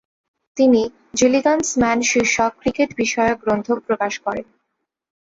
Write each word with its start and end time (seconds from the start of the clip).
তিনি 0.57 0.81
Gilligan's 1.13 1.69
man 1.81 1.99
শীর্ষক 2.01 2.51
cricket 2.61 2.89
বিষয়ক 2.95 3.37
গ্রন্থ 3.43 3.67
প্রকাশ 3.87 4.13
করেন। 4.25 4.45